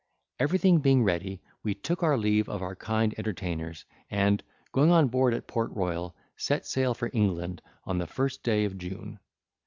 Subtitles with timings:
[0.39, 5.31] Everything being ready, we took our leave of our kind entertainers, and, going on board
[5.31, 9.19] at Port Royal, set sail for England on the first day of June.